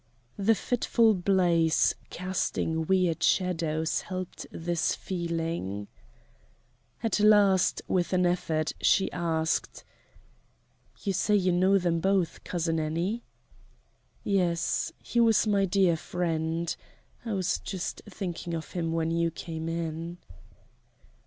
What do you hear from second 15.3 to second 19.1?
my dear friend. I was just thinking of him